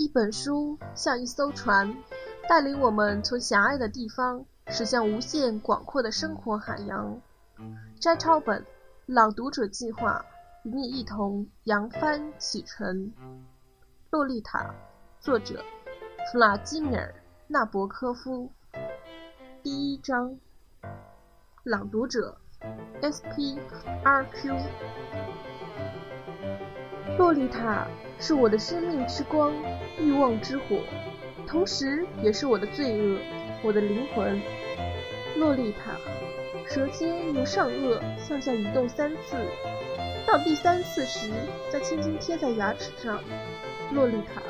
[0.00, 1.94] 一本书像一艘船，
[2.48, 7.20] 带领我们从狭隘的地方驶向无限广阔的生活海洋。
[8.00, 8.64] 摘抄本，
[9.04, 10.24] 朗读者计划
[10.64, 13.12] 与你一同扬帆启程。
[14.08, 14.74] 洛丽塔，
[15.20, 15.62] 作者
[16.32, 17.14] 弗拉基米尔·
[17.46, 18.50] 纳博科夫。
[19.62, 20.34] 第一章，
[21.62, 22.38] 朗读者
[23.02, 24.56] S.P.R.Q。
[27.20, 27.86] 洛丽塔
[28.18, 29.52] 是我的生命之光，
[29.98, 30.78] 欲望之火，
[31.46, 33.18] 同时也是我的罪恶，
[33.62, 34.40] 我的灵魂。
[35.36, 35.92] 洛丽塔，
[36.66, 39.36] 舌尖由上颚向下移动三次，
[40.26, 41.28] 到第三次时
[41.70, 43.22] 再轻轻贴在牙齿上。
[43.92, 44.40] 洛丽塔，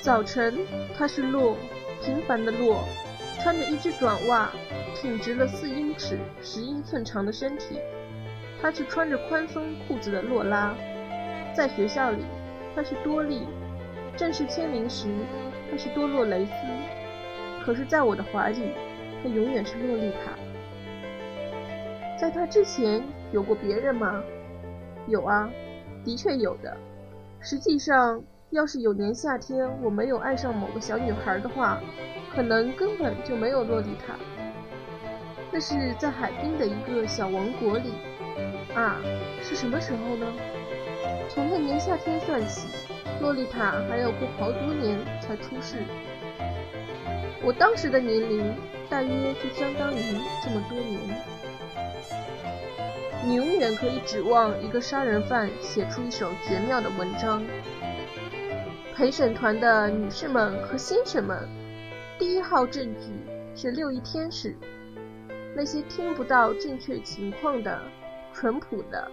[0.00, 1.58] 早晨，她是洛，
[2.02, 2.88] 平凡的洛，
[3.42, 4.50] 穿着一只短袜，
[4.94, 7.78] 挺直了四英尺十英寸长的身体。
[8.60, 10.74] 她是穿着宽松裤子的洛拉，
[11.54, 12.24] 在学校里，
[12.74, 13.46] 她是多莉；
[14.16, 15.08] 正式签名时，
[15.70, 16.52] 她是多洛雷斯。
[17.64, 18.72] 可是，在我的怀里，
[19.22, 20.32] 她永远是洛丽塔。
[22.18, 24.22] 在她之前，有过别人吗？
[25.06, 25.50] 有啊，
[26.04, 26.76] 的确有的。
[27.40, 31.80] 实际上，要是有年夏天我没有爱上某个小女孩的话，
[32.34, 34.14] 可能根本就没有洛丽塔。
[35.52, 37.92] 那是在海滨的一个小王国里。
[38.74, 38.96] 啊，
[39.42, 40.26] 是什么时候呢？
[41.28, 42.68] 从那年夏天算起，
[43.20, 45.78] 洛丽塔还要过好多年才出世。
[47.42, 48.54] 我当时的年龄
[48.88, 50.00] 大约就相当于
[50.42, 51.00] 这么多年。
[53.24, 57.42] 你永远可以指望一个杀人犯写出一首绝妙的文章。
[58.94, 61.48] 陪审团的女士们和先生们，
[62.18, 63.10] 第一号证据
[63.54, 64.54] 是六翼天使。
[65.60, 67.78] 那些听不到正确情况的。
[68.32, 69.10] 淳朴的、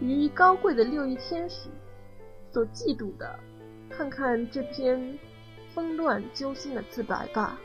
[0.00, 1.68] 于高贵的六翼天使
[2.50, 3.38] 所嫉妒的，
[3.90, 5.18] 看看这篇
[5.74, 7.60] 纷乱揪心的自白吧。